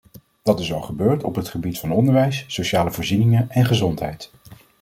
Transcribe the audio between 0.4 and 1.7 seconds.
Dat is al gebeurd op het